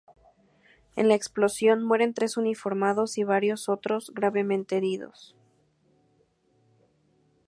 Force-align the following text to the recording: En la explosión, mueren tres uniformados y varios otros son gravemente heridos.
En 0.95 1.09
la 1.09 1.13
explosión, 1.13 1.83
mueren 1.83 2.15
tres 2.15 2.35
uniformados 2.35 3.19
y 3.19 3.23
varios 3.23 3.69
otros 3.69 4.05
son 4.07 4.15
gravemente 4.15 4.77
heridos. 4.77 5.35